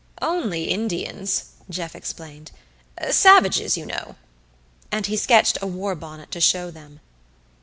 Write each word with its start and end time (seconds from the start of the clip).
"Only 0.19 0.63
Indians," 0.63 1.51
Jeff 1.69 1.93
explained. 1.93 2.49
"Savages, 3.11 3.77
you 3.77 3.85
know." 3.85 4.15
And 4.91 5.05
he 5.05 5.15
sketched 5.15 5.59
a 5.61 5.67
war 5.67 5.93
bonnet 5.93 6.31
to 6.31 6.41
show 6.41 6.71
them. 6.71 7.01